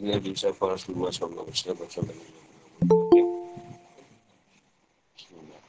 [0.00, 2.24] Nabi Safar Rasulullah SAW Bismillahirrahmanirrahim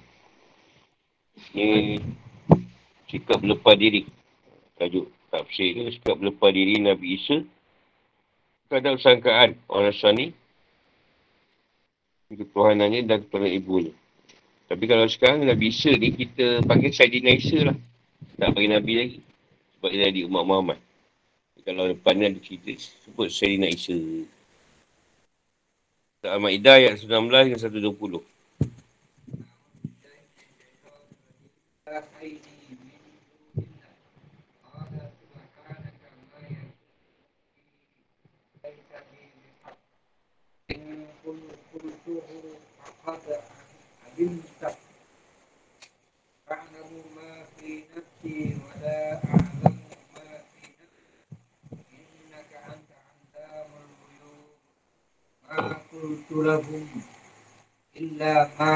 [1.55, 2.04] Ini
[3.08, 4.04] Sikap lepas diri.
[4.76, 7.48] Tajuk tafsir ni Sikap lepas diri Nabi Isa.
[8.68, 10.36] Kadang sangkaan orang Nasrani
[12.28, 13.96] Ketuhanannya dan ketuhanan ibunya
[14.68, 17.77] tapi kalau sekarang Nabi Isa ni kita panggil Sayyidina Isa lah.
[18.35, 19.20] Tak panggil Nabi lagi.
[19.80, 20.80] Sebab dia dari umat Muhammad.
[21.63, 23.95] Kalau depan ni ada cerita, sebut Sayyidina Isa.
[26.27, 28.20] Al-Ma'idah ayat 19 hingga 120.
[44.19, 44.77] علمت
[46.51, 49.78] أعلم ما في نفسي ولا أعلم
[50.14, 52.91] ما في نفسك إنك أنت
[53.36, 54.48] علام الغيوب
[55.48, 56.89] ما قلت لهم
[57.97, 58.75] إلا ما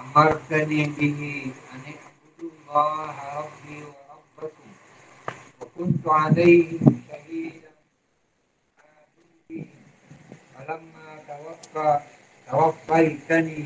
[0.00, 4.68] أمرتني به أن اعبدوا الله ربي وربكم
[5.60, 7.70] وكنت عليهم شهيدا
[10.54, 12.00] فلما توفى
[12.50, 13.64] توفيتني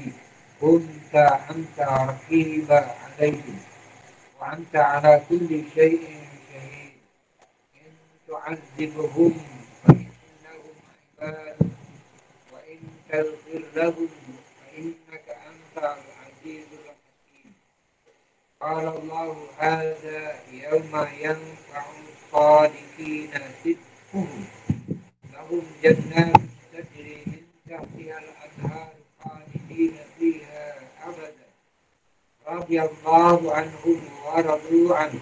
[0.61, 1.15] كنت
[1.49, 3.59] أنت رقيب عليهم
[4.41, 6.19] وأنت على كل شيء
[6.53, 6.93] شهيد.
[7.75, 7.91] إن
[8.27, 9.33] تعذبهم
[9.83, 10.75] فإنهم
[11.21, 11.57] عباد
[12.53, 12.79] وإن
[13.09, 14.09] تغفر لهم
[14.59, 17.53] فإنك أنت العزيز الحكيم.
[18.61, 23.31] قال الله هذا يوم ينفع الصادقين
[23.63, 24.45] صدقهم.
[25.33, 26.35] لهم جنات
[26.73, 29.97] تجري من تحتها الأنهار خالدين
[32.48, 35.20] رضي الله عنهم ورضوا عنه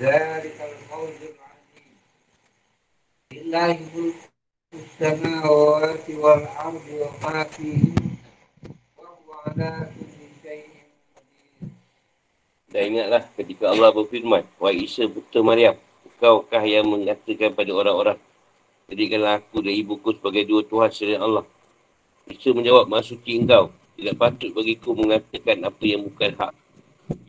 [0.00, 1.96] ذلك الفوز العظيم
[3.32, 4.20] لله ملك
[4.74, 7.94] السماوات والأرض وما فيهن
[8.96, 10.68] وهو على كل شيء
[11.16, 11.68] قدير
[12.72, 15.76] Dan ingatlah ketika Allah berfirman, Wahai Isa putra Maryam,
[16.20, 18.18] kaukah yang mengatakan pada orang-orang,
[18.88, 21.44] Jadikanlah aku dan ibuku sebagai dua Tuhan selain Allah.
[22.30, 26.53] Isa menjawab, Masuki engkau, tidak patut bagiku mengatakan apa yang bukan hak.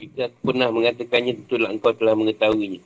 [0.00, 2.80] Jika aku pernah mengatakannya, tentulah engkau telah mengetahuinya.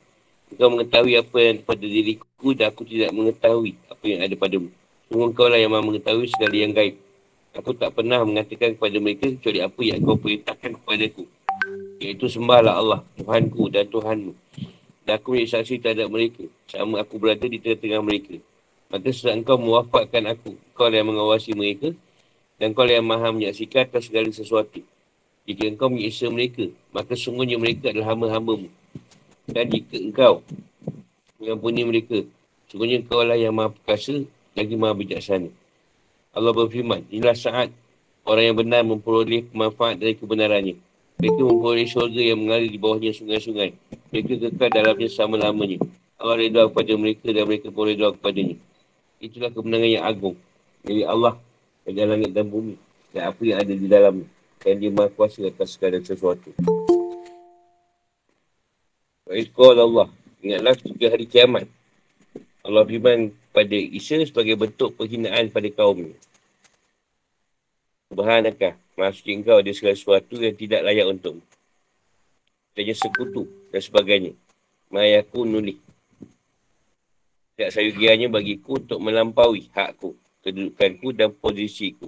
[0.51, 4.69] Engkau mengetahui apa yang ada pada diriku dan aku tidak mengetahui apa yang ada padamu.
[5.07, 6.99] Sungguh engkau lah yang maha mengetahui segala yang gaib.
[7.55, 11.23] Aku tak pernah mengatakan kepada mereka kecuali apa yang kau perintahkan kepadaku.
[12.03, 14.33] Iaitu sembahlah Allah, Tuhanku dan Tuhanmu.
[15.07, 16.43] Dan aku menjadi saksi terhadap mereka.
[16.67, 18.35] Sama aku berada di tengah-tengah mereka.
[18.91, 21.95] Maka setelah engkau mewafatkan aku, kau yang mengawasi mereka.
[22.57, 24.81] Dan kau yang maha menyaksikan atas segala sesuatu.
[25.47, 28.67] Jika engkau menyiksa mereka, maka sungguhnya mereka adalah hamba-hambamu.
[29.47, 30.41] Dan jika engkau
[31.37, 32.25] mengampuni mereka,
[32.67, 34.25] sungguhnya engkau lah yang maha perkasa,
[34.57, 35.47] lagi maha bijaksana.
[36.33, 37.69] Allah berfirman, inilah saat
[38.27, 40.75] orang yang benar memperoleh manfaat dari kebenarannya.
[41.17, 43.73] Mereka memperoleh syurga yang mengalir di bawahnya sungai-sungai.
[44.13, 45.81] Mereka kekal dalamnya selama-lamanya.
[46.17, 48.57] Allah redha kepada mereka dan mereka pun redha kepadanya.
[49.17, 50.35] Itulah kemenangan yang agung.
[50.85, 51.33] Jadi Allah
[51.87, 52.75] dari langit dan bumi.
[53.15, 54.27] Dan apa yang ada di dalamnya.
[54.59, 56.51] Dan dia maha kuasa atas segala sesuatu.
[59.23, 60.11] Wa'idqal Allah.
[60.43, 61.65] Ingatlah ketika hari kiamat.
[62.67, 66.11] Allah firman pada Isa sebagai bentuk penghinaan pada kaumnya.
[68.11, 68.75] Subhanakah.
[68.97, 71.43] Maksud engkau ada segala sesuatu yang tidak layak untukmu.
[72.75, 74.33] Tanya sekutu dan sebagainya.
[74.91, 75.79] Mayaku nulis.
[77.55, 80.13] Tidak sayugianya bagiku untuk melampaui hakku,
[80.47, 82.07] kedudukanku dan posisiku.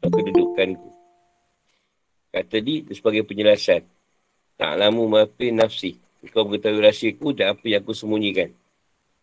[0.00, 0.88] Atau kedudukanku.
[2.32, 3.84] Kata di sebagai penjelasan.
[4.56, 6.00] Tak lama maafin nafsi.
[6.24, 8.48] Engkau mengetahui rahsiaku dan apa yang aku sembunyikan.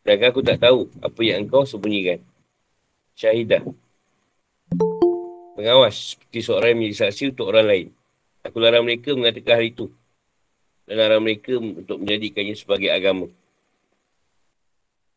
[0.05, 2.21] Dan aku tak tahu apa yang engkau sembunyikan.
[3.17, 3.65] Syahidah.
[5.57, 7.87] Pengawas seperti seorang yang menjadi saksi untuk orang lain.
[8.45, 9.85] Aku larang mereka mengatakan hal itu.
[10.85, 13.29] Dan larang mereka untuk menjadikannya sebagai agama.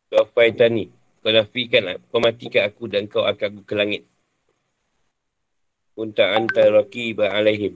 [0.09, 0.96] Kau faitani.
[1.27, 4.07] Kau nafikan, kau matikan aku dan kau akan aku ke langit.
[5.99, 7.75] Unta anta raqiba alaihim.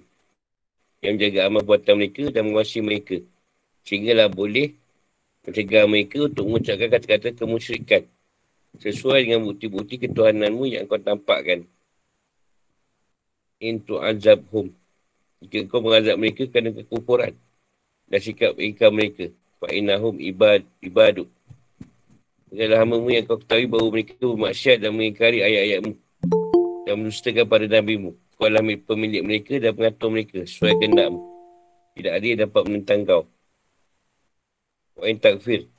[1.03, 3.19] Yang menjaga amal buatan mereka dan menguasai mereka.
[3.83, 4.71] Sehinggalah boleh
[5.43, 8.07] mencegah mereka untuk mengucapkan kata-kata kemusyrikan.
[8.79, 11.67] Sesuai dengan bukti-bukti ketuhananmu yang kau tampakkan.
[13.59, 14.71] Intu azabhum.
[15.43, 17.35] Jika kau mengazab mereka kerana kekufuran
[18.07, 19.27] dan sikap ingkar mereka.
[19.59, 21.27] Fa'inahum ibad, ibaduk.
[22.51, 25.95] Adalah hamamu yang kau ketahui bahawa mereka bermaksiat dan mengingkari ayat-ayatmu.
[26.83, 28.11] Dan mendustakan pada Nabi-Mu.
[28.35, 31.19] Kau adalah pemilik mereka dan pengatur mereka sesuai kehendakmu.
[31.95, 33.23] Tidak ada yang dapat menentang kau.
[34.99, 35.71] Wa in takfir.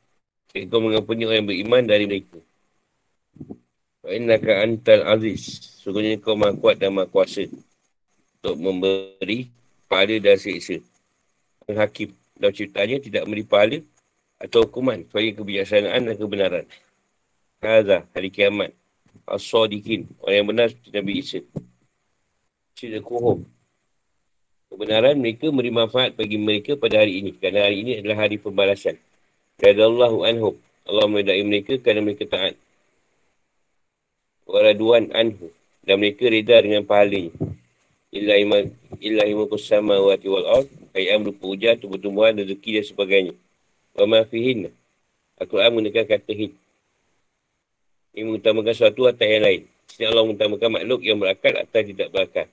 [0.48, 2.40] Kau mengampuni orang yang beriman dari mereka.
[4.00, 5.60] Wa innaka antal aziz.
[5.84, 7.52] Sungguhnya kau maha kuat dan maha kuasa.
[8.40, 9.52] Untuk memberi
[9.92, 10.80] pahala dan siksa.
[11.68, 13.78] Hakim dalam ceritanya tidak memberi pahala
[14.42, 16.66] atau hukuman sebagai kebijaksanaan dan kebenaran.
[17.62, 18.74] Kaza, hari kiamat.
[19.22, 21.40] As-sadiqin, orang yang benar seperti Nabi Isa.
[22.74, 23.46] Cerita kuhum.
[24.66, 27.30] Kebenaran mereka memberi manfaat bagi mereka pada hari ini.
[27.38, 28.98] Kerana hari ini adalah hari pembalasan.
[29.62, 30.58] Kadallahu anhum.
[30.90, 32.58] Allah meredai mereka kerana mereka taat.
[34.42, 35.54] Waraduan anhu.
[35.86, 37.30] Dan mereka reda dengan pahalanya.
[38.10, 39.96] Illa iman illa iman kusama
[40.98, 43.34] ayam hujan, tumbuh-tumbuhan, rezeki dan sebagainya.
[43.92, 44.72] Wa ma fihin.
[45.40, 46.52] Al-Quran menggunakan kata hin.
[48.12, 49.62] Ini mengutamakan sesuatu atas yang lain.
[49.88, 52.46] Sini Allah mengutamakan makhluk yang berakal atas tidak berakal.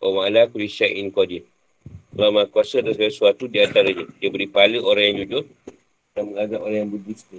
[0.00, 1.44] Wa ma'ala kuli syai'in qadir.
[2.16, 4.06] Allah maha kuasa atas segala sesuatu di antaranya.
[4.20, 5.44] Dia beri pahala orang yang jujur
[6.16, 7.38] dan mengazab orang yang berdusta.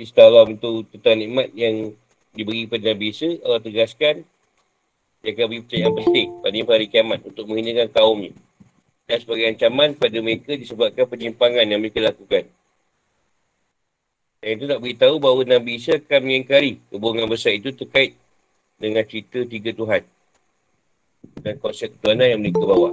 [0.00, 1.94] Istilah Allah untuk tentang nikmat yang
[2.32, 4.24] diberi kepada Nabi Isa, Allah tegaskan
[5.22, 8.32] dia akan beri percayaan penting pada hari kiamat untuk menghinakan kaumnya.
[9.06, 12.46] Dan sebagai ancaman pada mereka disebabkan penyimpangan yang mereka lakukan.
[14.42, 18.18] Dan itu nak beritahu bahawa Nabi Isa akan mengingkari hubungan besar itu terkait
[18.74, 20.02] dengan cerita tiga Tuhan.
[21.38, 22.90] Dan konsep ketuhanan yang mereka bawa.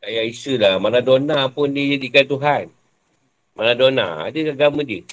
[0.00, 0.80] Ayah Isa lah.
[0.80, 2.64] Mana dona pun dia jadikan Tuhan.
[3.52, 4.24] Mana dona.
[4.24, 5.04] Ada agama dia.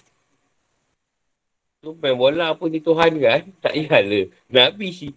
[1.83, 3.43] Tu main bola pun di Tuhan kan?
[3.59, 4.31] Tak payahlah.
[4.47, 5.11] Nabi si.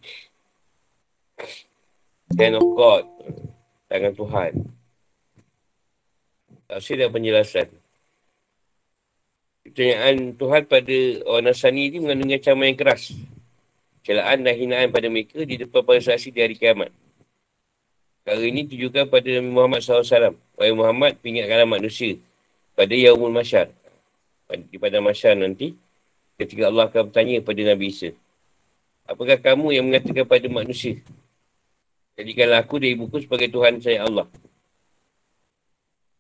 [2.38, 3.06] Hand of God.
[3.90, 4.52] Tangan Tuhan.
[6.70, 7.66] Tafsir dan penjelasan.
[9.66, 13.10] Pertanyaan Tuhan pada orang Nasrani ini mengandungi ancaman yang keras.
[14.06, 16.94] Celaan dan hinaan pada mereka di depan para saksi di hari kiamat.
[18.22, 20.38] Perkara ini tujukan pada Nabi Muhammad SAW.
[20.54, 22.14] Wahai Muhammad, pingatkanlah manusia
[22.78, 23.66] pada Yaumul Masyar.
[24.70, 25.74] Di pada Masyar nanti,
[26.38, 28.14] ketika Allah akan bertanya kepada Nabi Isa.
[29.10, 31.02] Apakah kamu yang mengatakan pada manusia?
[32.20, 34.28] Jadikanlah aku dari buku sebagai Tuhan saya Allah.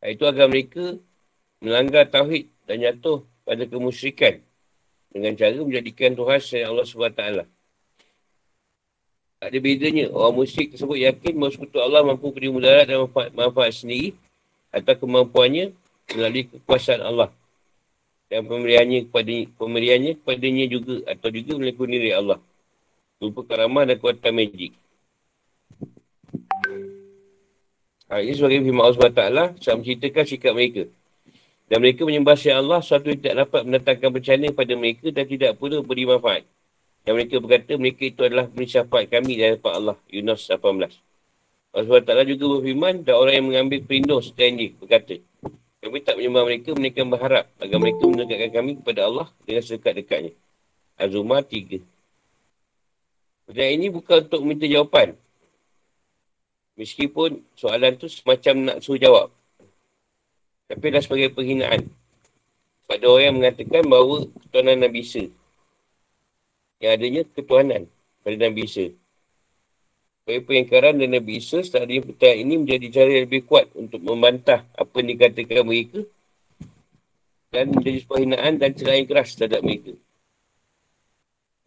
[0.00, 0.96] Itu agar mereka
[1.60, 4.40] melanggar tauhid dan jatuh pada kemusyrikan
[5.12, 7.22] dengan cara menjadikan Tuhan saya Allah SWT.
[9.40, 10.08] Tak ada bedanya.
[10.08, 14.16] Orang musyrik tersebut yakin bahawa sekutu Allah mampu beri mudarat dan manfaat, manfaat sendiri
[14.72, 15.76] atau kemampuannya
[16.16, 17.28] melalui kekuasaan Allah
[18.30, 22.38] dan pemberiannya kepada pemberiannya kepadanya juga atau juga melekuni dari Allah.
[23.20, 24.72] Rupa karamah dan kuatan magic.
[28.10, 30.82] Ha, ini sebagai firman Allah SWT saya menceritakan sikap mereka.
[31.70, 35.50] Dan mereka menyembah si Allah suatu yang tidak dapat mendatangkan bencana kepada mereka dan tidak
[35.54, 36.42] pula beri manfaat.
[37.06, 39.96] Dan mereka berkata mereka itu adalah penisyapat kami dari hadapan Allah.
[40.10, 40.90] Yunus 18.
[41.70, 45.14] Allah SWT juga berfirman dan orang yang mengambil perlindung selain dia berkata.
[45.80, 50.34] Kami tak menyembah mereka, mereka berharap agar mereka mendekatkan kami kepada Allah dengan sedekat-dekatnya.
[50.98, 51.78] Azumah 3.
[53.46, 55.14] Pertanyaan ini bukan untuk minta jawapan.
[56.80, 59.28] Meskipun soalan tu semacam nak suruh jawab.
[60.64, 61.84] Tapi dah sebagai penghinaan.
[62.88, 65.28] Pada orang yang mengatakan bahawa ketuhanan Nabi Isa.
[66.80, 67.82] Yang adanya ketuhanan
[68.24, 68.86] pada Nabi Isa.
[70.24, 74.64] Bagi pengingkaran dan Nabi Isa, setelah pertanyaan ini menjadi cara yang lebih kuat untuk membantah
[74.72, 76.00] apa yang dikatakan mereka
[77.52, 79.92] dan menjadi sebuah hinaan dan celah yang keras terhadap mereka.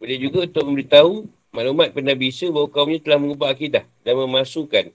[0.02, 1.12] Boleh juga untuk memberitahu
[1.54, 4.90] maklumat pada Nabi Isa bahawa kaumnya telah mengubah akidah dan memasukkan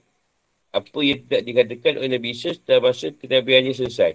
[0.70, 4.14] apa yang tidak dikatakan oleh Nabi Isa setelah masa kenabiannya selesai.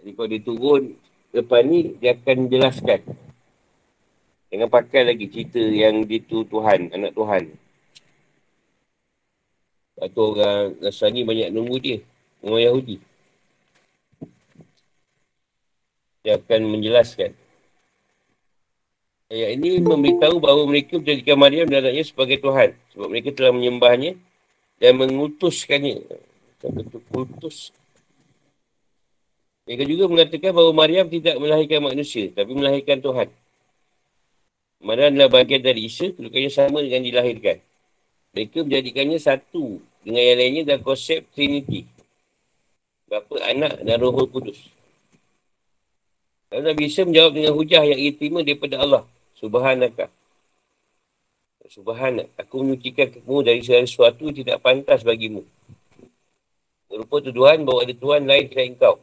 [0.00, 0.82] Jadi kalau dia turun
[1.36, 3.00] depan ni, dia akan menjelaskan.
[4.48, 7.52] Dengan pakai lagi cerita yang dia tu Tuhan, anak Tuhan.
[10.00, 11.98] Atau orang Nasrani banyak nunggu dia.
[12.40, 12.96] Orang Yahudi.
[16.24, 17.36] Dia akan menjelaskan.
[19.26, 22.78] Ayat ini memberitahu bahawa mereka menjadikan Maryam dan anaknya sebagai Tuhan.
[22.94, 24.14] Sebab mereka telah menyembahnya
[24.80, 26.04] dan mengutuskannya.
[26.60, 27.70] Sampai itu kutus.
[29.66, 33.28] Mereka juga mengatakan bahawa Maryam tidak melahirkan manusia, tapi melahirkan Tuhan.
[34.78, 37.58] Maryam adalah bagian dari Isa, kedudukannya sama dengan dilahirkan.
[38.36, 41.88] Mereka menjadikannya satu dengan yang lainnya dalam konsep Trinity.
[43.10, 44.58] Bapa, anak dan roh kudus.
[46.52, 49.02] Lalu Nabi Isa menjawab dengan hujah yang ia terima daripada Allah.
[49.34, 50.06] Subhanaka.
[51.70, 52.30] Subhanak.
[52.38, 55.42] Aku menyucikan kamu dari segala sesuatu yang tidak pantas bagimu.
[56.86, 58.96] Berupa tuduhan bahawa ada Tuhan lain selain kau.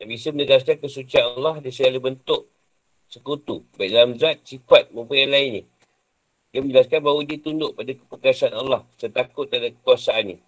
[0.00, 2.48] Nabi Isa menegaskan kesucian Allah di segala bentuk
[3.10, 3.62] sekutu.
[3.76, 5.62] Baik dalam zat, sifat maupun yang lainnya.
[6.50, 8.82] Dia menjelaskan bahawa dia tunduk pada keperkasaan Allah.
[8.98, 10.38] Setakut terhadap kekuasaannya.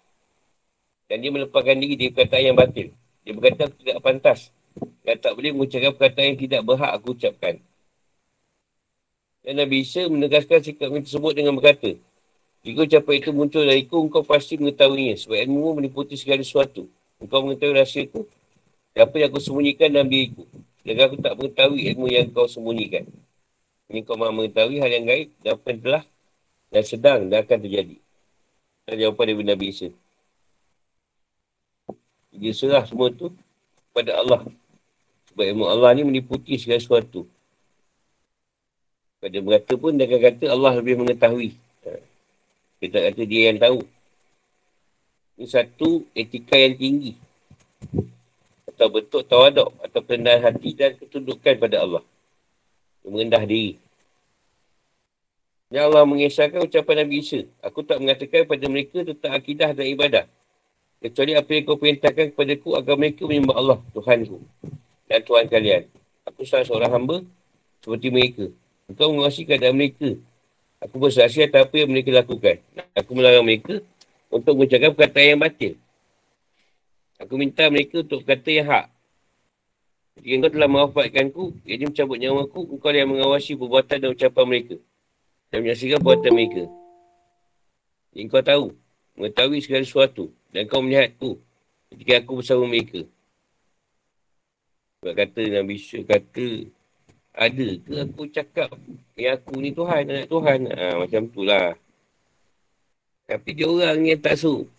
[1.07, 2.87] Dan dia melepaskan diri dari perkataan yang batil.
[3.23, 4.51] Dia berkata tidak pantas.
[5.05, 7.55] Dan tak boleh mengucapkan perkataan yang tidak berhak aku ucapkan.
[9.43, 11.91] Dan Nabi Isa menegaskan sikap ini tersebut dengan berkata,
[12.63, 15.19] jika ucapan itu muncul dari ku, engkau pasti mengetahuinya.
[15.19, 16.87] Sebab ilmu meliputi segala sesuatu.
[17.19, 18.23] Engkau mengetahui rahsia ku.
[18.95, 20.47] Apa yang aku sembunyikan dalam diriku.
[20.87, 23.03] Dan aku tak mengetahui ilmu yang kau sembunyikan.
[23.91, 26.03] Ini kau mahu mengetahui hal yang gaib dan apa yang telah
[26.71, 27.97] dan sedang dan akan terjadi.
[28.87, 29.89] Dan jawapan dari Nabi Isa.
[32.31, 33.27] Dia serah semua tu
[33.91, 34.47] kepada Allah.
[35.31, 37.27] Sebab ilmu Allah ni meliputi segala sesuatu.
[39.23, 41.55] Pada berkata pun dia akan kata Allah lebih mengetahui.
[42.83, 43.79] Kita kata dia yang tahu.
[45.39, 47.15] Ini satu etika yang tinggi.
[48.67, 49.71] Atau bentuk tawaduk.
[49.79, 52.03] Atau kerendahan hati dan ketundukan pada Allah.
[53.07, 53.79] Merendah diri.
[55.71, 57.47] Ya Allah mengisahkan ucapan Nabi Isa.
[57.63, 60.25] Aku tak mengatakan kepada mereka tentang akidah dan ibadah.
[60.99, 64.43] Kecuali apa yang kau perintahkan kepada ku agar mereka menyembah Allah, Tuhanku.
[65.07, 65.87] Dan Tuhan kalian.
[66.27, 67.23] Aku salah seorang hamba
[67.79, 68.51] seperti mereka.
[68.93, 70.13] Engkau menguasai keadaan mereka
[70.83, 72.59] Aku bersaksi atas apa yang mereka lakukan.
[72.91, 73.79] Aku melarang mereka
[74.27, 75.73] untuk mengucapkan perkataan yang batil.
[77.23, 78.85] Aku minta mereka untuk berkata yang hak.
[80.19, 84.45] Jika engkau telah mewafatkan ku, jadi mencabut nyawa ku, engkau yang mengawasi perbuatan dan ucapan
[84.45, 84.75] mereka.
[85.49, 86.63] Dan menyaksikan perbuatan mereka.
[88.11, 88.65] Jadi engkau tahu,
[89.15, 90.35] mengetahui segala sesuatu.
[90.51, 91.39] Dan kau melihat ku
[91.95, 93.07] ketika aku bersama mereka.
[94.99, 96.47] Sebab kata Nabi Syed kata,
[97.33, 98.69] ada ke aku cakap
[99.17, 100.59] yang aku ni Tuhan, anak Tuhan.
[100.69, 101.73] Ha, macam tu lah.
[103.25, 104.69] Tapi dia orang yang tak su.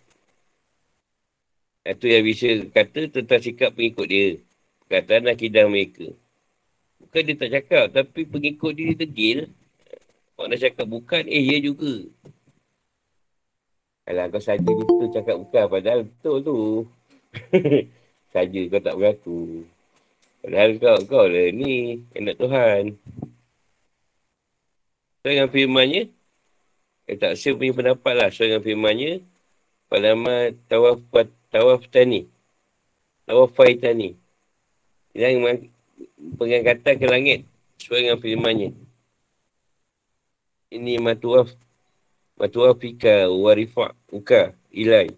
[1.83, 4.39] Itu yang bisa kata tentang sikap pengikut dia.
[4.87, 6.07] Perkataan akidah mereka.
[7.03, 9.51] Bukan dia tak cakap, tapi pengikut dia tegil.
[10.39, 12.07] Orang cakap bukan, eh ya juga.
[14.07, 16.57] Alah kau saja tu cakap bukan, padahal betul tu.
[18.33, 19.67] saja kau tak beraku.
[20.45, 22.93] Padahal kau, kau lah ni, anak Tuhan.
[25.25, 26.13] So, dengan firmannya,
[27.09, 28.29] eh tak saya punya pendapat lah.
[28.29, 29.25] So, dengan firmannya,
[29.89, 30.13] pada
[30.69, 31.01] tawaf,
[31.49, 32.29] tawaf tani.
[33.25, 34.13] Tawaf fai tani.
[35.17, 35.65] Yang
[36.37, 37.39] pengangkatan ke langit.
[37.81, 38.69] Sesuai dengan firmannya.
[40.69, 41.49] Ini matuaf.
[42.37, 45.09] Matuaf fika warifak uka ilai.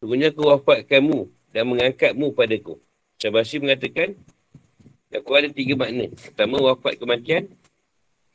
[0.00, 2.80] Sebenarnya aku wafat kamu dan mengangkatmu padaku.
[3.16, 4.12] Syabasi mengatakan,
[5.08, 6.12] aku ada tiga makna.
[6.12, 7.48] Pertama, wafat kematian.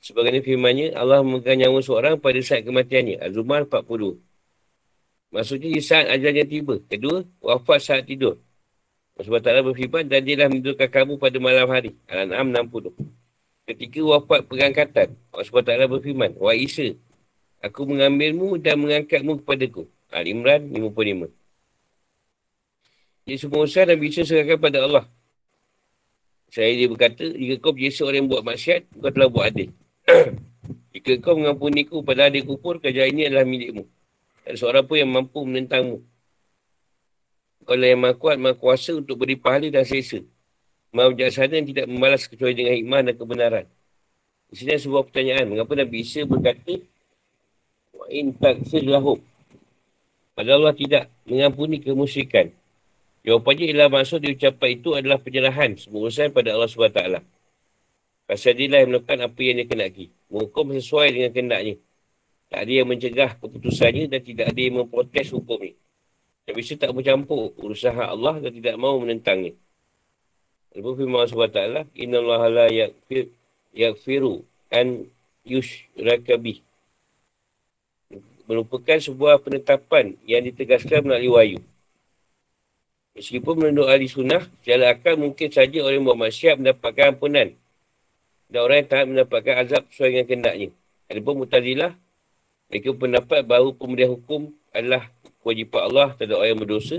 [0.02, 3.22] Sebagainya firmannya, Allah memegang nyawa seorang pada saat kematiannya.
[3.22, 4.18] Az-Zumar 40.
[5.30, 6.82] Maksudnya, di saat ajalnya tiba.
[6.90, 8.42] Kedua, wafat saat tidur.
[9.22, 11.94] Sebab taklah berfirman, dan dia dah menidurkan kamu pada malam hari.
[12.10, 12.98] Al-An'am 60.
[13.70, 16.98] Ketika wafat pengangkatan, Allah SWT berfirman, Wa Isa,
[17.62, 19.86] aku mengambilmu dan mengangkatmu kepadaku.
[20.10, 21.41] Al-Imran 55.
[23.26, 25.06] Jadi semua usaha dan bisa serahkan pada Allah.
[26.52, 29.70] Saya dia berkata, jika kau biasa orang yang buat maksiat, kau telah buat adil.
[30.94, 33.88] jika kau mengampuni ku pada adik kupur, kerja ini adalah milikmu.
[34.44, 36.04] Tak seorang pun yang mampu menentangmu.
[37.64, 40.20] Kau adalah yang maha kuat, maha kuasa untuk beri pahala dan sesa.
[40.92, 43.66] Maha bijaksana yang tidak membalas kecuali dengan hikmah dan kebenaran.
[44.52, 45.46] Di sini ada sebuah pertanyaan.
[45.48, 46.84] Mengapa Nabi Isa berkata,
[47.96, 49.24] Wa in takfir lahum.
[50.36, 52.52] Padahal Allah tidak mengampuni kemusyrikan.
[53.22, 57.22] Jawapannya ialah maksud di ucapan itu adalah penyerahan semua pada Allah SWT.
[58.26, 60.06] Pasal dia lah yang melakukan apa yang dia kenaki.
[60.32, 61.76] Menghukum sesuai dengan kendaknya.
[62.50, 65.76] Tak ada yang mencegah keputusannya dan tidak ada yang memprotes hukumnya.
[66.48, 69.54] Tak bisa tak bercampur urusan Allah dan tidak mahu menentangnya.
[70.72, 71.62] Lepas firman Allah SWT,
[72.00, 73.30] Inna Allah la yakfir,
[73.76, 75.06] yakfiru an
[75.44, 76.64] yushrakabi.
[78.48, 81.60] Merupakan sebuah penetapan yang ditegaskan melalui wahyu.
[83.22, 86.18] Meskipun menurut ahli sunnah, secara akal mungkin saja orang yang buat
[86.58, 87.54] mendapatkan ampunan.
[88.50, 90.70] Dan orang yang tak mendapatkan azab sesuai dengan kendaknya.
[91.06, 91.94] Adapun mutazilah,
[92.74, 95.14] mereka pendapat bahawa pemberian hukum adalah
[95.46, 96.98] kewajipan Allah terhadap orang yang berdosa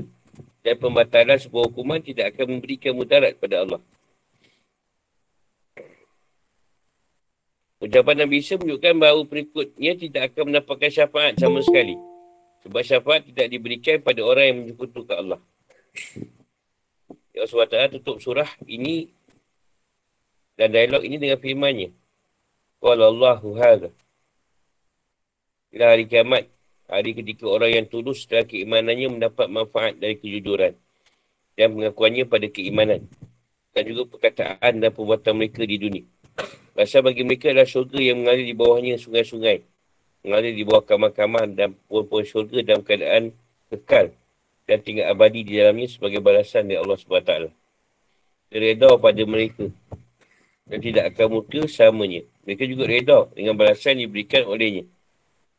[0.62, 3.80] dan pembatalan sebuah hukuman tidak akan memberikan mudarat kepada Allah.
[7.82, 11.98] Ucapan Nabi Isa menunjukkan bahawa perikutnya tidak akan mendapatkan syafaat sama sekali.
[12.62, 15.42] Sebab syafaat tidak diberikan pada orang yang menyekutukan Allah.
[17.32, 19.12] Ya Allah SWT tutup surah ini
[20.56, 21.88] dan dialog ini dengan firmannya.
[22.82, 23.88] Wallahu hadha.
[25.72, 26.48] Ila hari kiamat.
[26.92, 30.76] Hari ketika orang yang tulus setelah keimanannya mendapat manfaat dari kejujuran.
[31.56, 33.08] Dan pengakuannya pada keimanan.
[33.72, 36.04] Dan juga perkataan dan perbuatan mereka di dunia.
[36.76, 39.64] Balasan bagi mereka adalah syurga yang mengalir di bawahnya sungai-sungai.
[40.24, 43.32] Mengalir di bawah kamar-kamar dan pohon-pohon syurga dalam keadaan
[43.72, 44.12] kekal.
[44.62, 47.32] Dan tinggal abadi di dalamnya sebagai balasan dari Allah SWT.
[48.52, 49.66] Reda pada mereka.
[50.68, 52.22] Dan tidak akan murka samanya.
[52.46, 54.84] Mereka juga reda dengan balasan yang diberikan olehnya.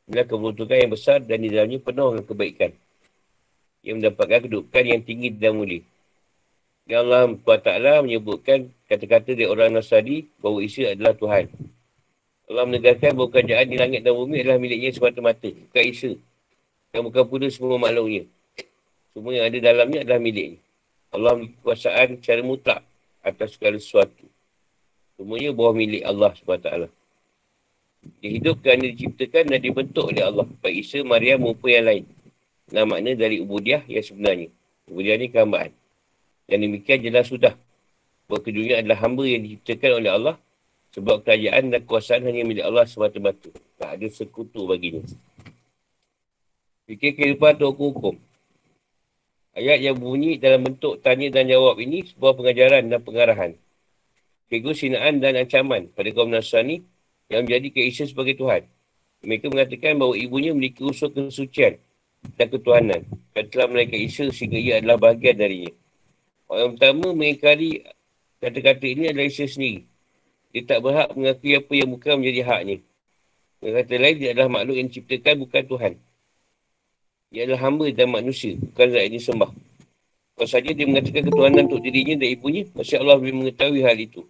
[0.07, 2.71] Inilah keberuntungan yang besar dan di dalamnya penuh dengan kebaikan.
[3.83, 5.83] Yang mendapatkan kedudukan yang tinggi dan mulia.
[6.83, 7.69] Yang Allah SWT
[8.03, 8.59] menyebutkan
[8.91, 11.47] kata-kata dari orang Nasrani bahawa Isa adalah Tuhan.
[12.51, 15.47] Allah menegaskan bahawa kerajaan di langit dan bumi adalah miliknya semata-mata.
[15.47, 16.11] Bukan Isa.
[16.91, 18.27] Dan bukan pula semua makhluknya.
[19.13, 20.57] Semua yang ada dalamnya adalah miliknya.
[21.13, 22.81] Allah memiliki kuasaan secara mutlak
[23.21, 24.25] atas segala sesuatu.
[25.13, 26.69] Semuanya bawah milik Allah SWT.
[28.19, 30.49] Dia hidup kerana diciptakan dan dibentuk oleh Allah.
[30.59, 32.03] Baik Isa, Maria maupun yang lain.
[32.73, 34.49] Nah makna dari ubudiah yang sebenarnya.
[34.89, 35.71] Ubudiah ni kehambaan.
[36.49, 37.53] Yang demikian jelas sudah.
[38.25, 40.35] Bahawa adalah hamba yang diciptakan oleh Allah.
[40.97, 43.53] Sebab kerajaan dan kuasaan hanya milik Allah semata-mata.
[43.77, 45.05] Tak ada sekutu baginya.
[46.89, 48.32] Fikir kehidupan atau hukum-hukum.
[49.53, 53.51] Ayat yang bunyi dalam bentuk tanya dan jawab ini sebuah pengajaran dan pengarahan.
[54.49, 56.81] Cikgu sinaan dan ancaman pada kaum Nasrani
[57.29, 58.65] yang menjadi keisa sebagai Tuhan.
[59.21, 61.77] Mereka mengatakan bahawa ibunya memiliki usul kesucian
[62.33, 63.05] dan ketuhanan
[63.37, 65.71] dan telah menaikkan Isa sehingga ia adalah bahagian darinya.
[66.49, 67.85] Orang pertama mengingkari
[68.41, 69.85] kata-kata ini adalah Isa sendiri.
[70.49, 72.77] Dia tak berhak mengakui apa yang bukan menjadi haknya.
[73.61, 75.93] Dengan kata lain, dia adalah makhluk yang diciptakan bukan Tuhan.
[77.33, 79.49] Dia adalah hamba dan manusia, bukan zat yang disembah.
[80.37, 84.21] Kalau saja dia mengatakan ketuhanan untuk dirinya dan ibunya, Masya Allah boleh mengetahui hal itu.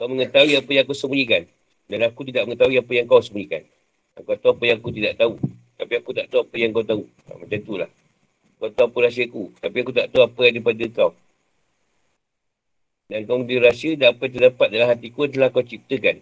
[0.00, 1.44] Kau mengetahui apa yang aku sembunyikan.
[1.84, 3.62] Dan aku tidak mengetahui apa yang kau sembunyikan.
[4.16, 5.34] Aku tahu apa yang aku tidak tahu.
[5.76, 7.02] Tapi aku tak tahu apa yang kau tahu.
[7.28, 7.90] Macam itulah.
[8.56, 9.42] Kau tahu apa rahsia aku.
[9.60, 11.12] Tapi aku tak tahu apa yang daripada kau.
[13.12, 16.16] Dan kau mengerti rahsia dan apa yang terdapat dalam hatiku telah kau ciptakan.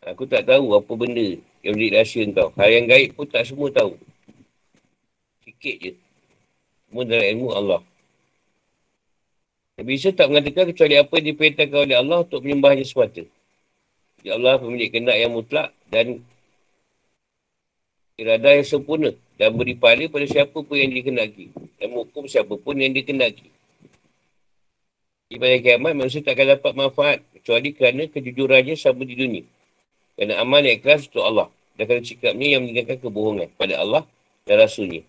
[0.00, 2.48] Aku tak tahu apa benda yang menjadi rahsia kau.
[2.56, 4.00] Hal yang gaib pun tak semua tahu.
[5.44, 5.92] Sikit je.
[6.88, 7.80] Semua dalam ilmu Allah.
[9.76, 13.24] Nabi Isa tak mengatakan kecuali apa yang diperintahkan oleh Allah untuk menyembahnya semata.
[14.24, 16.20] Ya Allah pemilik kendak yang mutlak dan
[18.20, 21.48] iradah yang sempurna dan beri pahala pada siapa pun yang dikenaki
[21.80, 23.48] dan menghukum siapa pun yang dikenaki.
[25.32, 29.44] Di pada kiamat, manusia tak akan dapat manfaat kecuali kerana kejujurannya sama di dunia.
[30.20, 31.48] Kerana amal yang ikhlas untuk Allah
[31.80, 34.04] dan kerana sikapnya yang meninggalkan kebohongan pada Allah
[34.44, 35.00] dan Rasulnya.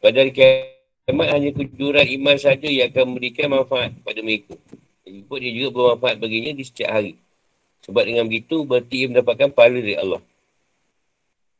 [0.00, 4.56] Pada hari kiamat, hanya kejujuran iman saja yang akan memberikan manfaat pada mereka.
[5.04, 7.20] Jadi dia juga bermanfaat baginya di setiap hari.
[7.84, 10.24] Sebab dengan begitu, berarti ia mendapatkan pahala dari Allah.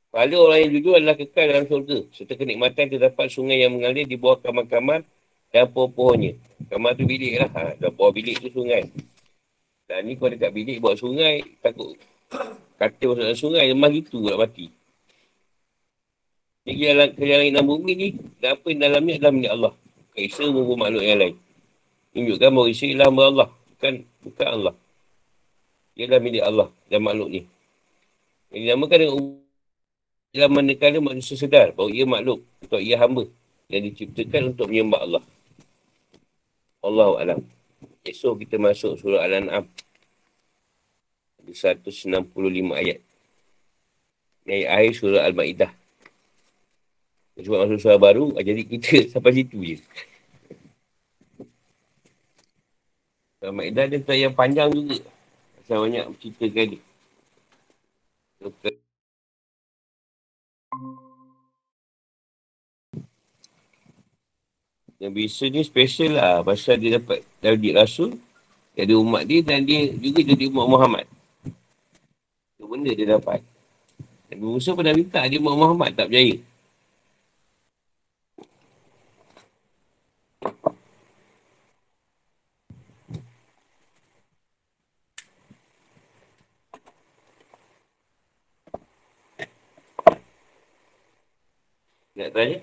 [0.09, 1.99] Pahala orang yang jujur adalah kekal dalam surga.
[2.17, 5.05] Serta kenikmatan terdapat sungai yang mengalir di bawah kamar-kamar
[5.53, 6.33] dan pohon-pohonnya.
[6.73, 7.77] Kamar tu bilik lah.
[7.77, 8.89] Ha, bawah bilik tu sungai.
[9.85, 12.01] Dan ni kau dekat bilik buat sungai, takut
[12.77, 14.69] kata masuk dalam sungai, lemah gitu nak mati.
[16.67, 18.09] Jadi jalan ke jalan enam bumi ni,
[18.43, 19.73] dan apa yang dalamnya adalah milik Allah.
[20.17, 21.35] Kaisa maupun makhluk yang lain.
[22.11, 23.49] Tunjukkan bahawa Isa ialah Allah.
[23.77, 24.75] Bukan, bukan Allah.
[25.95, 27.41] Ia adalah milik Allah dan makhluk ni.
[28.51, 29.21] Yang dinamakan dengan
[30.37, 33.25] dalam manakala manusia sedar bahawa ia makhluk atau ia hamba
[33.73, 35.25] yang diciptakan untuk menyembah Allah.
[36.85, 37.41] Allah Alam.
[38.07, 39.67] Esok kita masuk surah Al-An'am.
[41.55, 42.27] 165
[42.75, 42.99] ayat.
[44.47, 45.71] Ini ayat akhir surah Al-Ma'idah.
[47.37, 49.77] Sebab masuk surah baru, jadi kita sampai situ je.
[53.45, 54.99] Al-Ma'idah dia yang panjang juga.
[55.67, 56.83] Saya banyak ceritakan dia.
[58.37, 58.79] Okay.
[64.97, 68.17] Nabi Isa ni special lah pasal dia dapat jadi rasul
[68.73, 71.07] jadi umat dia dan dia juga jadi umat Muhammad.
[72.67, 73.47] Itu benda dia dapat.
[74.27, 76.35] Nabi Musa pernah minta dia umat Muhammad tak percaya.
[92.19, 92.59] Nak tanya?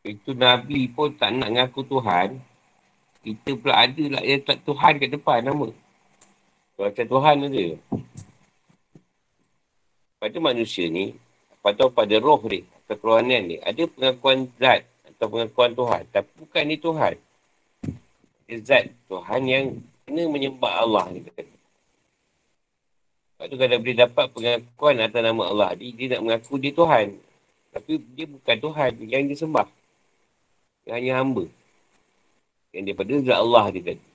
[0.00, 2.40] Itu Nabi pun tak nak ngaku Tuhan.
[3.20, 5.68] Kita pula ada lah yang tak Tuhan kat depan nama.
[6.80, 7.66] Macam Tuhan ada.
[10.16, 11.12] Pada manusia ni,
[11.60, 16.08] atau pada roh ni, atau ni, ada pengakuan zat atau pengakuan Tuhan.
[16.08, 17.14] Tapi bukan ni Tuhan.
[18.64, 19.76] Zat Tuhan yang
[20.08, 21.20] kena menyembah Allah ni.
[21.20, 21.44] Lepas
[23.52, 27.20] tu kalau boleh dapat pengakuan atas nama Allah, dia, dia nak mengaku dia Tuhan.
[27.76, 29.36] Tapi dia bukan Tuhan yang dia
[30.90, 31.46] Dia hanya hamba.
[32.74, 34.06] Yang daripada zat Allah dia tadi.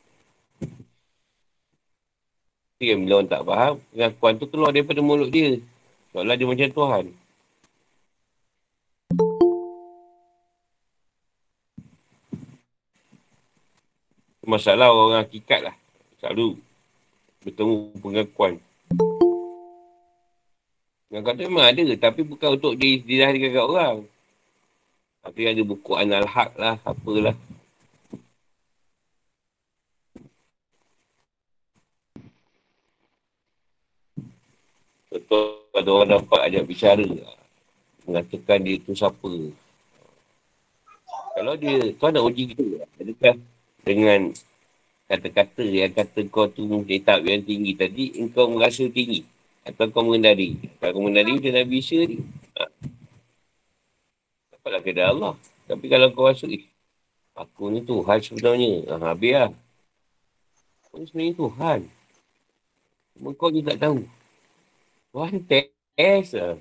[2.75, 5.63] Itu yang bila orang tak faham, pengakuan tu keluar daripada mulut dia.
[6.11, 7.05] Seolah dia macam Tuhan.
[14.43, 15.75] Masalah orang hakikat lah.
[16.19, 16.59] Selalu
[17.47, 18.59] bertemu pengakuan.
[21.07, 21.85] Pengakuan tu memang ada.
[21.95, 23.97] Tapi bukan untuk dia dilahirkan orang.
[25.25, 26.77] Tapi ada buku Anal Haq lah.
[26.85, 27.33] Apalah.
[35.09, 37.09] Betul ada orang dapat ajak bicara.
[38.05, 39.33] Mengatakan dia tu siapa.
[41.35, 42.87] Kalau dia, kau nak uji kita.
[43.01, 43.35] Adakah
[43.83, 44.31] dengan
[45.11, 46.63] kata-kata yang kata kau tu
[47.03, 49.27] tahap yang tinggi tadi, engkau merasa tinggi.
[49.67, 50.55] Atau kau mengendari.
[50.79, 52.23] Kalau kau mengendari macam Nabi Isa ni.
[54.65, 55.33] Dapatlah keadaan Allah.
[55.69, 56.65] Tapi kalau kau rasa, eh,
[57.37, 58.97] aku ni Tuhan sebenarnya.
[58.97, 59.53] Ha, habis lah.
[60.89, 61.79] Kau ni sebenarnya Tuhan.
[63.13, 64.01] Cuma kau ni tak tahu.
[65.13, 66.57] Tuhan test lah.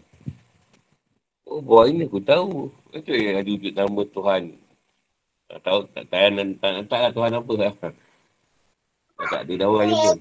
[1.49, 2.69] Oh, boy ni aku tahu.
[2.93, 4.43] Itu yang ada wujud nama Tuhan.
[5.49, 7.73] Tak tahu, tak tahu, tak, tak, tak, lah Tuhan apa lah.
[9.33, 10.19] Tak, ada dawa je pun.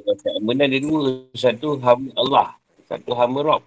[0.00, 1.24] Kau cakap, benda ada dua.
[1.36, 2.48] Satu hamba Allah.
[2.90, 3.62] Satu hamba Rob.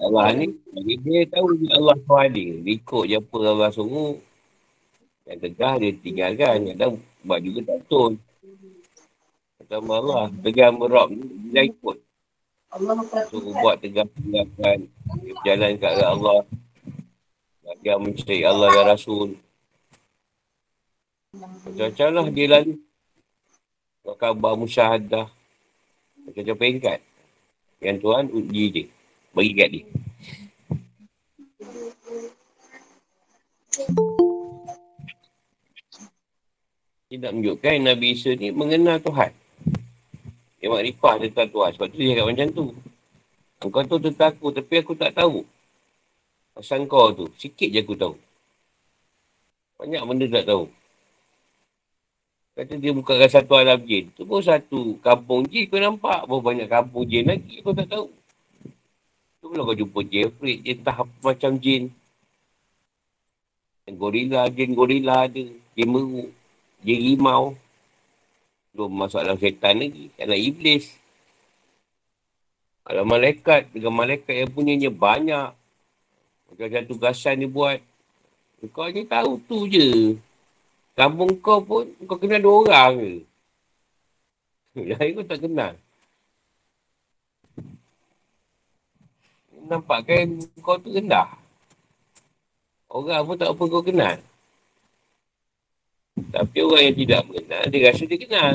[0.00, 0.46] Allah ni,
[1.04, 2.54] dia tahu Allah Tuhan dia.
[2.64, 4.16] Dia ikut je apa Allah suruh.
[5.28, 6.56] Yang tegah dia tinggalkan.
[6.74, 6.94] Kadang
[7.26, 8.12] buat juga tak betul.
[9.60, 11.98] Kata Allah, tegah merok ni, dia ikut.
[13.28, 14.88] Suruh buat tegah tinggalkan.
[15.20, 16.40] Dia berjalan ke arah Allah.
[17.80, 19.40] Dia mencari Allah dan Rasul.
[21.32, 22.74] Macam-macam lah dia lalu.
[24.04, 25.26] Buat khabar musyahadah.
[26.28, 26.98] Macam-macam peringkat.
[27.80, 28.86] Yang Tuhan uji dia.
[29.32, 29.84] Bagi kat dia.
[37.10, 39.32] Dia nak menunjukkan Nabi Isa ni mengenal Tuhan.
[40.60, 41.70] Dia makrifah tentang Tuhan.
[41.74, 42.66] Sebab tu dia cakap macam tu.
[43.60, 45.42] Engkau tu tentang aku tapi aku tak tahu.
[46.54, 47.26] Pasal kau tu.
[47.38, 48.14] Sikit je aku tahu.
[49.80, 50.64] Banyak benda tak tahu.
[52.52, 54.12] Kata dia bukakan satu alam jin.
[54.12, 56.28] Tu pun satu kampung jin kau nampak.
[56.28, 58.12] Berapa banyak kampung jin lagi kau tak tahu.
[59.40, 61.88] Tu kalau kau jumpa Jeffrey, dia tahap macam jin.
[63.90, 65.44] Gorila, jin gorila ada.
[65.74, 66.30] Jin meruk.
[66.84, 67.56] Dia rimau.
[68.70, 70.12] Belum masuk dalam setan lagi.
[70.14, 70.94] Dalam iblis.
[72.86, 75.50] Kalau malaikat, dengan malaikat yang punyanya banyak.
[76.50, 77.78] Macam-macam tugasan dia buat.
[78.74, 80.18] Kau ni tahu tu je.
[80.98, 83.12] Kampung kau pun, kau kenal dua orang ke?
[84.84, 85.72] Yang lain kau tak kenal.
[89.70, 90.26] Nampak kan
[90.60, 91.30] kau tu rendah.
[92.90, 94.18] Orang pun tak apa kau kenal.
[96.20, 98.54] Tapi orang yang tidak mengenal, dia rasa dia kenal.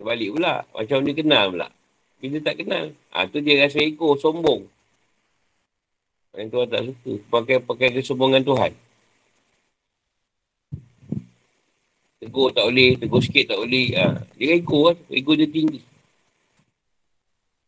[0.00, 0.54] Balik pula.
[0.74, 1.68] Macam dia kenal pula.
[2.18, 2.84] Kita tak kenal.
[3.14, 4.66] Ha, tu dia rasa ego, sombong.
[6.38, 7.12] Yang Tuhan tak suka.
[7.34, 8.70] Pakai pakai kesombongan Tuhan.
[12.22, 13.88] Tegur tak boleh, tegur sikit tak boleh.
[13.98, 14.96] Ha, dia ego lah.
[15.10, 15.82] Ego dia tinggi.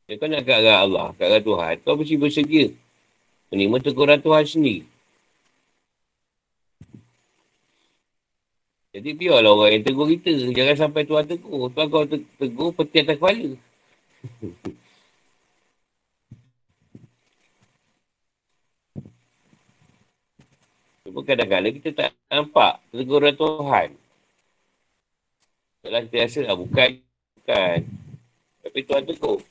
[0.07, 1.75] Dia kan nak kat Allah, kat Tuhan.
[1.83, 2.71] Kau mesti bersedia.
[3.51, 4.87] Menerima teguran Tuhan sendiri.
[8.91, 10.31] Jadi biarlah orang yang tegur kita.
[10.51, 11.71] Jangan sampai tuan tegur.
[11.75, 13.51] Tuan kau tegur peti atas kepala.
[21.11, 23.89] Cuma kadang-kadang kita tak nampak teguran Tuhan.
[25.83, 27.03] Kalau kita rasa lah bukan.
[27.35, 27.79] Bukan.
[28.63, 29.43] Tapi Tuhan tegur.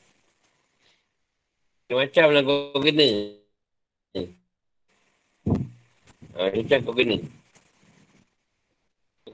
[1.84, 3.10] Macam-macam lah kau kena.
[6.40, 7.18] Ha, macam kau kena.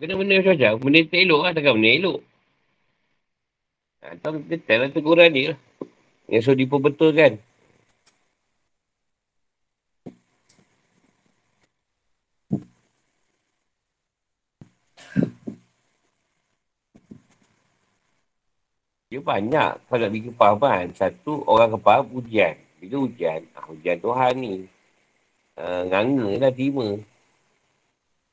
[0.02, 0.72] Kena benda macam-macam.
[0.82, 1.52] Benda tak elok lah.
[1.54, 2.20] Takkan benda elok.
[4.02, 5.60] Atau kita tell lah teguran dia lah.
[6.26, 7.38] Yang suruh diperbetulkan.
[19.16, 20.86] Dia banyak kalau nak bagi kepahaman.
[20.92, 22.60] Satu, orang kepaham ujian.
[22.84, 24.68] Bila ujian, ah, ujian Tuhan ni.
[25.56, 27.00] Uh, nganga lah terima.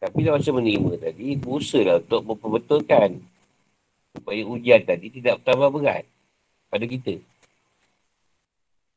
[0.03, 3.15] Tapi dah masa menerima tadi, berusaha lah untuk memperbetulkan
[4.11, 6.03] supaya ujian tadi tidak bertambah berat.
[6.67, 7.15] pada kita.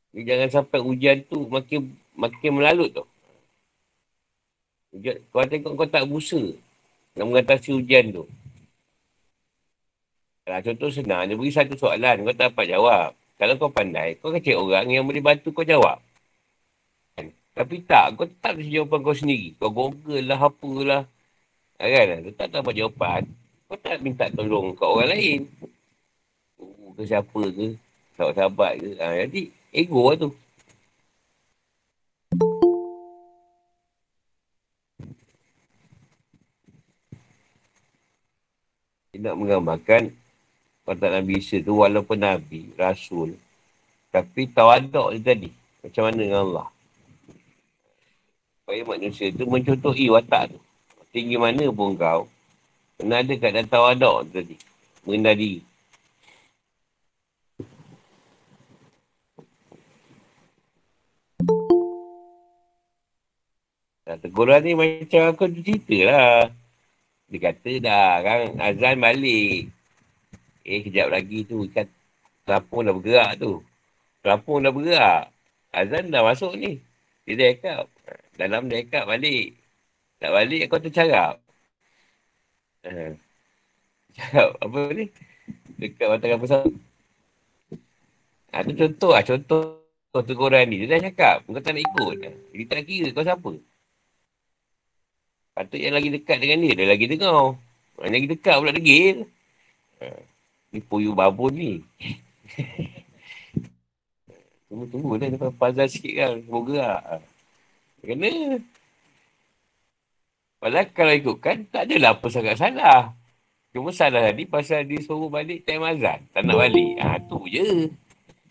[0.09, 3.05] Jadi jangan sampai hujan tu makin makin melalut tu.
[4.89, 6.41] Hujan, kau tengok kau tak busa
[7.13, 8.25] nak mengatasi hujan tu.
[10.45, 13.17] Kalau contoh senang, dia beri satu soalan, kau tak dapat jawab.
[13.41, 15.97] Kalau kau pandai, kau akan cari orang yang boleh bantu kau jawab.
[17.17, 17.33] Kan?
[17.57, 19.57] Tapi tak, kau tak ada jawapan kau sendiri.
[19.57, 21.09] Kau google lah, apalah.
[21.81, 22.21] Kan?
[22.29, 23.21] Kau tak dapat jawapan.
[23.65, 25.49] Kau tak minta tolong kat orang lain.
[26.61, 27.73] Oh, ke siapa ke?
[28.13, 28.89] Sahabat-sahabat ke?
[29.01, 29.41] Ha, jadi,
[29.73, 30.29] ego lah tu.
[39.09, 40.13] Dia nak menggambarkan
[40.85, 43.33] watak Nabi Isa tu walaupun Nabi, Rasul.
[44.13, 45.49] Tapi tawaduk dia tadi.
[45.83, 46.67] Macam mana dengan Allah.
[48.63, 50.59] Supaya manusia tu mencontohi watak tu.
[51.11, 52.29] Tinggi mana pun kau.
[52.95, 54.55] Kena ada kat dalam tawaduk tadi.
[55.03, 55.61] Mengenal diri.
[64.05, 66.53] Nah, teguran ni macam aku cerita lah.
[67.25, 69.74] Dia kata dah kan azan balik.
[70.65, 71.85] Eh kejap lagi tu ikan
[72.45, 73.65] Lampung dah bergerak tu.
[74.21, 75.33] Lampung dah bergerak.
[75.73, 76.77] Azan dah masuk ni.
[77.25, 77.85] Dia dah ekap.
[78.37, 79.57] Dalam dia ekap balik.
[80.21, 81.41] Tak balik kau tercarap.
[82.85, 83.17] Uh,
[84.13, 85.05] cakap apa ni?
[85.81, 86.63] Dekat batang apa sah.
[88.53, 89.25] Ha, tu contoh lah.
[89.25, 89.81] Contoh
[90.21, 90.85] teguran ni.
[90.85, 91.35] Dia dah cakap.
[91.49, 92.15] Kau tak nak ikut.
[92.53, 93.51] Dia tak kira kau siapa.
[95.55, 97.55] Patut yang lagi dekat dengan dia, dia lagi dengar.
[98.03, 99.17] Yang lagi dekat pula degil.
[100.03, 100.34] Ha.
[100.75, 101.79] Ni puyu babun ni.
[104.67, 106.31] Tunggu-tunggu dah depan puzzle sikit kan.
[106.43, 107.23] Semoga lah.
[108.03, 108.59] Kena.
[110.59, 113.15] Padahal kalau ikutkan, tak adalah apa sangat salah.
[113.71, 116.19] Cuma salah tadi pasal dia suruh balik time azan.
[116.35, 116.99] Tak nak balik.
[116.99, 117.87] Ha, tu je.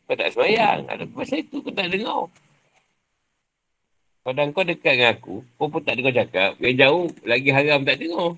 [0.09, 0.89] Kau tak semayang.
[0.89, 2.25] Ada pasal itu kau tak dengar.
[4.25, 6.57] Kalau kau dekat dengan aku, kau pun tak dengar cakap.
[6.57, 8.33] Yang jauh, lagi haram tak dengar.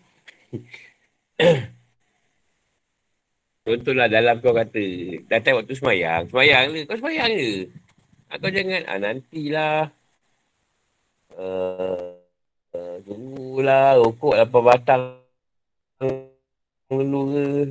[3.66, 4.78] Contohlah dalam kau kata,
[5.26, 6.30] datang waktu semayang.
[6.30, 7.66] Semayang le, kau semayang je.
[8.30, 9.78] Kau jangan, ah, nantilah.
[11.34, 12.14] Uh,
[12.70, 15.02] uh, tunggulah, rokok lapan batang.
[16.86, 17.20] Dulu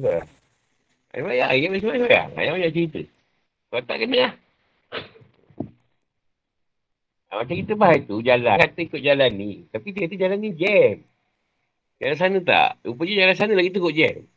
[0.04, 0.20] ke.
[1.16, 2.28] Semayang, semayang, semayang.
[2.36, 3.02] Yang macam cerita.
[3.72, 4.34] Kau tak kena lah.
[7.36, 8.60] Macam kita bahas tu, jalan.
[8.60, 9.64] Kata ikut jalan ni.
[9.72, 11.00] Tapi dia kata jalan ni jam.
[12.04, 12.84] Jalan sana tak?
[12.84, 14.28] Rupanya jalan sana lagi teruk jam.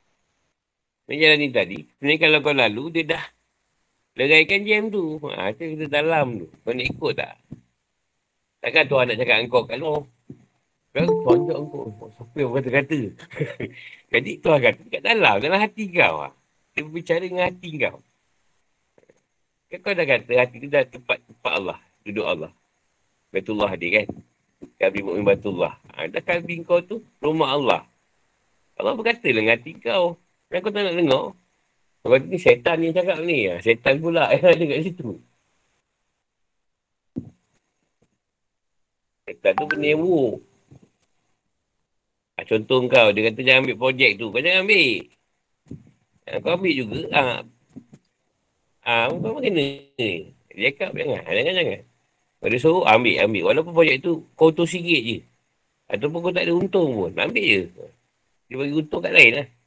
[1.09, 1.79] Yang jalan ni tadi.
[1.97, 3.25] Sebenarnya kalau kau lalu, dia dah
[4.13, 5.17] leraikan jam tu.
[5.25, 6.47] Ha, itu kita dalam tu.
[6.53, 7.35] Kau nak ikut tak?
[8.61, 10.05] Takkan tuan nak cakap engkau kat luar.
[10.93, 12.13] Kau tunjuk engkau.
[12.13, 13.01] Siapa yang kata-kata?
[14.13, 16.17] Jadi tuan kata kat dalam, dalam hati kau.
[16.21, 16.29] Ha.
[16.77, 17.99] Dia berbicara dengan hati kau.
[19.73, 21.79] Kan kau dah kata hati tu dah tempat, tempat Allah.
[22.05, 22.53] Duduk Allah.
[23.33, 24.09] Baitullah dia kan.
[24.77, 25.73] Kalbi mu'min Baitullah.
[25.97, 27.81] Ha, dah kalbi kau tu rumah Allah.
[28.77, 30.21] Allah berkata dengan hati kau.
[30.49, 31.25] Yang kau tak nak dengar.
[32.01, 33.39] Kau kata ni setan yang cakap ni.
[33.53, 35.09] Ha, setan pula yang ada kat situ.
[39.29, 40.41] Setan tu benda yang buruk.
[42.39, 44.27] Ha, contoh kau, dia kata jangan ambil projek tu.
[44.33, 44.89] Kau jangan ambil.
[46.25, 46.99] Ha, kau ambil juga.
[47.13, 47.23] Ha,
[48.89, 49.67] ha kau kena.
[50.57, 51.23] Dia cakap jangan.
[51.29, 51.81] Jangan-jangan.
[52.39, 53.43] Kalau dia suruh, ambil, ambil.
[53.53, 55.19] Walaupun projek tu, kau untung sikit je.
[55.93, 57.13] Ataupun kau tak ada untung pun.
[57.13, 57.63] Ambil je.
[58.49, 59.58] Dia bagi untung kat lain lah.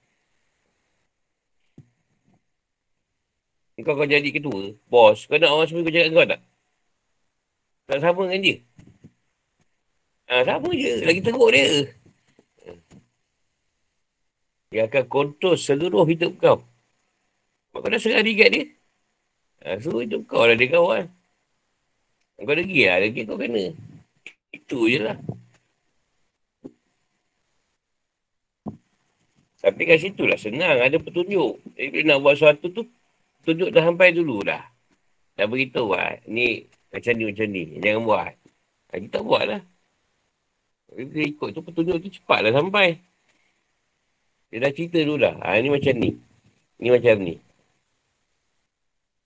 [3.81, 5.25] Kau kau jadi ketua, bos.
[5.25, 6.41] Kau nak orang semua kau cakap kau tak?
[7.89, 8.55] Tak sama dengan dia.
[10.31, 10.93] Ha, sama je.
[11.03, 11.65] Lagi teruk dia.
[14.71, 16.63] Dia akan kontrol seluruh hidup kau.
[17.75, 18.63] Kau dah serah diri kat dia.
[19.65, 21.09] Ha, suruh hidup kau lah dia kawan.
[22.39, 23.75] Kau lagi lah, lagi kau kena.
[24.55, 25.17] Itu je lah.
[29.61, 31.61] Tapi kat situ lah senang, ada petunjuk.
[31.77, 32.81] Jadi nak buat sesuatu tu,
[33.41, 34.61] petunjuk dah sampai dulu dah.
[35.33, 38.33] Dah beritahu lah, ni macam ni macam ni, jangan buat.
[38.91, 39.61] Ha, kita buat lah.
[40.91, 43.01] Dia ikut tu petunjuk tu cepat lah sampai.
[44.53, 46.11] Dia dah cerita dulu dah, ha, ni macam ni.
[46.77, 47.35] Ni macam ni.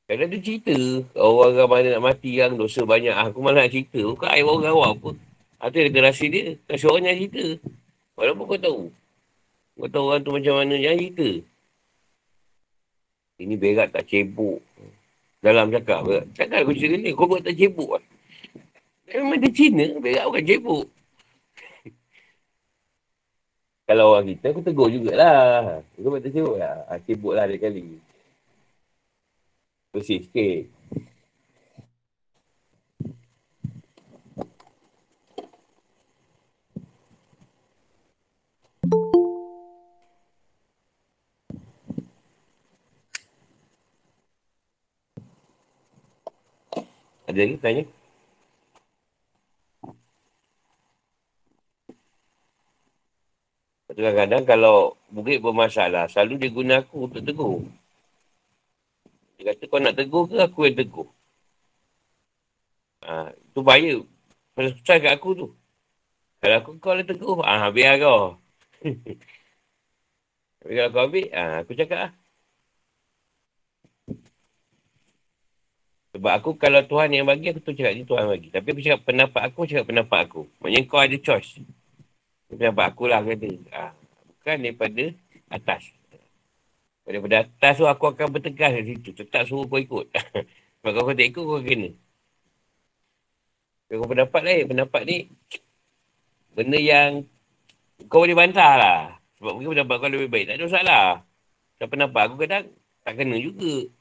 [0.06, 0.78] Kadang dia cerita,
[1.18, 3.10] orang ramai nak mati yang dosa banyak.
[3.10, 4.06] Aku malah nak cerita.
[4.06, 5.10] Bukan air orang rawak apa.
[5.66, 6.44] Itu yang rahsia dia.
[6.70, 7.46] Kasih orang yang cerita.
[8.14, 8.82] Walaupun kau tahu.
[9.74, 11.42] Kau tahu orang tu macam mana yang cerita.
[13.36, 14.64] Ini berat tak cebuk.
[15.44, 16.08] Dalam cakap.
[16.08, 16.26] Berat.
[16.36, 17.12] Cakap aku cerita ni.
[17.12, 18.06] Kau buat tak cebuk lah.
[19.12, 19.86] Memang dia Cina.
[20.00, 20.86] Berat bukan cebuk.
[23.88, 25.84] Kalau orang kita, aku tegur jugalah.
[26.00, 26.88] Kau buat tak cebuk lah.
[26.88, 28.00] Ha, cebuk lah dia kali.
[29.92, 30.75] Bersih sikit.
[47.36, 47.84] Ada lagi tanya?
[53.92, 57.68] Kadang-kadang kalau murid bermasalah, selalu dia guna aku untuk tegur.
[59.36, 61.08] Dia kata kau nak tegur ke aku yang tegur?
[63.04, 64.00] Ha, tu bahaya.
[64.56, 65.48] Pesan kat aku tu.
[66.40, 68.40] Kalau aku kau yang tegur, ha, biar kau.
[70.64, 72.12] Tapi kalau kau ambil, ha, aku cakap lah.
[76.16, 78.48] Sebab aku kalau Tuhan yang bagi, aku tu cakap ni Tuhan bagi.
[78.48, 80.42] Tapi aku cakap pendapat aku, cakap pendapat aku.
[80.64, 81.60] Maksudnya kau ada choice.
[82.48, 83.52] Pendapat aku lah kata.
[83.76, 83.92] Ha,
[84.32, 85.04] bukan daripada
[85.52, 85.92] atas.
[87.04, 89.12] Daripada atas tu aku akan bertegas di situ.
[89.12, 90.08] Tetap suruh kau ikut.
[90.80, 91.92] Sebab kalau kau tak ikut, kau kena.
[93.92, 95.18] Kau pendapat lain, pendapat ni
[96.56, 97.28] benda yang
[98.08, 99.00] kau boleh bantah lah.
[99.44, 100.46] Sebab mungkin pendapat kau lebih baik.
[100.48, 101.06] Tak ada masalah.
[101.76, 102.66] Sebab pendapat aku kadang
[103.04, 103.92] tak kena juga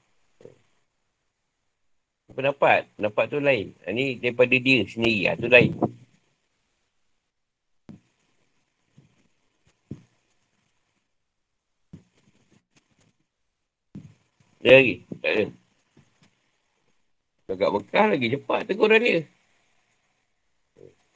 [2.35, 2.90] pendapat.
[2.99, 3.73] Pendapat tu lain.
[3.87, 5.31] Ini ha, daripada dia sendiri.
[5.31, 5.70] Ha, tu lain.
[14.64, 14.94] Dia lagi.
[15.23, 15.44] Tak ada.
[17.53, 18.27] Agak bekas lagi.
[18.35, 19.18] Cepat teguran dia.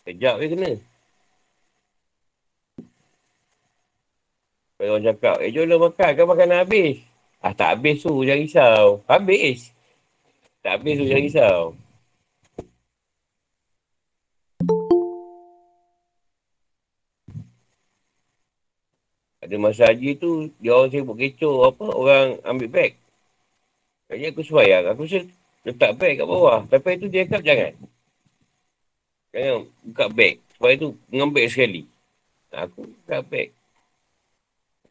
[0.04, 0.72] Kejap dia kena.
[4.78, 6.10] Kalau orang cakap, eh jom lah makan.
[6.14, 7.02] Kan makan habis.
[7.42, 8.12] Ah tak habis tu.
[8.22, 8.84] Jangan risau.
[9.10, 9.77] Habis.
[10.68, 11.60] Tak habis tu jangan risau.
[19.40, 22.92] Ada masa haji tu, dia orang sibuk kecoh apa, orang ambil beg.
[24.12, 25.24] Kayaknya aku sebayang, aku rasa
[25.64, 26.60] letak beg kat bawah.
[26.68, 27.72] Tapi tu dia cakap jangan.
[29.32, 30.34] Jangan buka beg.
[30.60, 31.88] Sebab itu mengambil sekali.
[32.52, 33.56] Aku buka beg.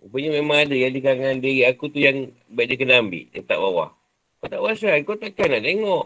[0.01, 3.29] Rupanya memang ada yang di kalangan diri aku tu yang beg dia kena ambil.
[3.29, 3.96] Letak bawah.
[4.37, 6.05] Kau tak pasal, kau takkan nak tengok.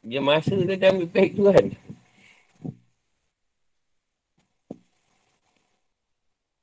[0.00, 1.66] Dia masa dia dah ambil beg tu kan.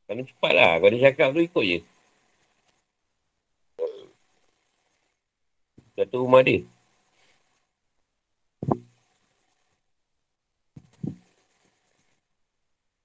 [0.08, 0.72] Kena cepat lah.
[0.80, 1.80] Kau dia cakap tu ikut je.
[5.98, 6.64] Satu rumah dia.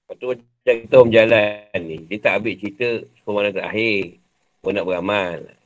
[0.07, 1.97] Lepas tu macam kita orang berjalan ni.
[2.07, 2.87] Dia tak ambil cerita
[3.19, 4.01] semua mana terakhir.
[4.63, 5.62] Kau nak beramal.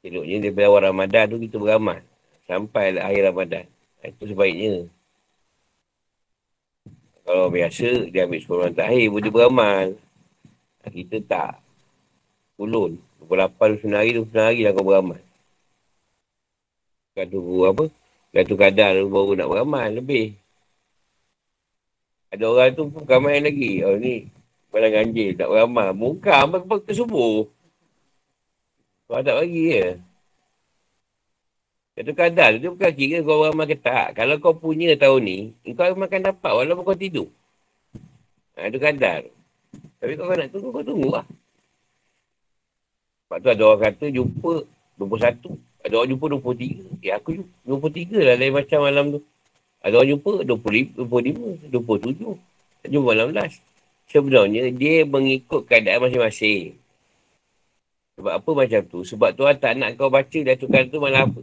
[0.00, 2.00] Eloknya daripada awal Ramadan tu kita beramal.
[2.48, 3.64] Sampai akhir Ramadan.
[4.00, 4.88] Itu sebaiknya.
[7.28, 9.86] Kalau biasa, dia ambil 10 orang terakhir pun dia beramal.
[10.88, 11.54] Kita tak.
[12.56, 12.96] Ulun.
[13.28, 15.20] 28 20 hari, 20 hari lah kau beramal.
[17.14, 17.84] Kan tunggu apa?
[18.32, 19.88] Kan tu kadar baru nak beramal.
[19.92, 20.34] Lebih.
[22.32, 23.84] Ada orang tu pun main lagi.
[23.84, 24.30] Oh ni.
[24.70, 25.92] Padang ganjil tak beramal.
[25.92, 27.46] Muka apa-apa kesubuh.
[29.10, 29.98] Kau tak bagi je.
[31.98, 34.14] Satu kadar tu bukan kira kau ramal ke tak.
[34.14, 35.38] Kalau kau punya tahun ni,
[35.74, 37.26] kau makan dapat walaupun kau tidur.
[38.54, 39.26] Ha, itu kadar.
[39.98, 41.26] Tapi kau nak tunggu, kau tunggu lah.
[43.26, 44.52] Sebab tu ada orang kata jumpa
[44.94, 45.58] 21.
[45.82, 47.02] Ada orang jumpa 23.
[47.02, 49.20] Ya aku 23 lah lain macam malam tu.
[49.82, 52.94] Ada orang jumpa 25, 25 27.
[52.94, 53.58] Jumpa 16.
[54.06, 56.78] Sebenarnya dia mengikut keadaan masing-masing.
[58.20, 59.00] Sebab apa macam tu?
[59.00, 61.40] Sebab Tuhan tak nak kau baca dan tukar tu malah apa?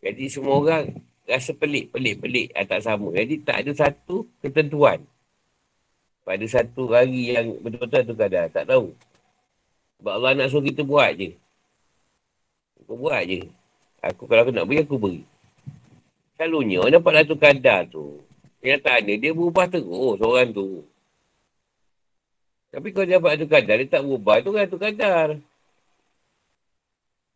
[0.00, 0.96] Jadi semua orang
[1.28, 3.12] rasa pelik, pelik, pelik ah, tak sama.
[3.12, 5.04] Jadi tak ada satu ketentuan.
[6.24, 8.48] Pada satu hari yang betul-betul tu kadar.
[8.48, 8.96] Tak tahu.
[10.00, 11.36] Sebab Allah nak suruh kita buat je.
[12.80, 13.44] Aku buat je.
[14.00, 15.20] Aku kalau aku nak beri, aku beri.
[16.40, 18.24] Selalunya orang dapat satu kadar tu.
[18.64, 20.80] Kenyataannya dia berubah terus orang tu.
[22.72, 24.34] Tapi kalau dia dapat satu kadar, dia tak berubah.
[24.40, 25.28] Itu kan satu kadar.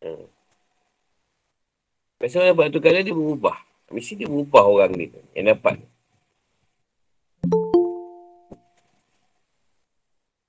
[0.03, 0.27] Hmm.
[2.19, 3.57] Biasa orang buat tu kadang dia berubah.
[3.95, 5.79] Mesti dia berubah orang ni yang dapat.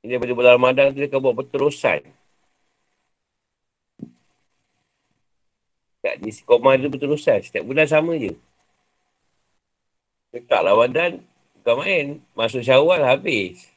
[0.03, 2.01] Ini daripada bulan Ramadan tu dia akan buat berterusan.
[6.03, 7.39] Tak di koma tu berterusan.
[7.45, 8.35] Setiap bulan sama je.
[10.33, 11.21] Dekat Ramadan
[11.61, 12.05] bukan main.
[12.33, 13.69] Masuk syawal habis.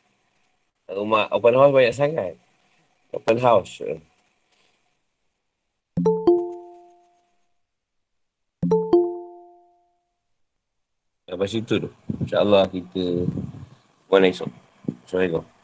[0.89, 2.35] Rumah open house banyak sangat.
[3.13, 3.85] Open house.
[11.37, 11.89] Lepas itu tu.
[12.25, 13.29] InsyaAllah kita
[14.09, 14.49] buat esok.
[15.05, 15.56] Assalamualaikum.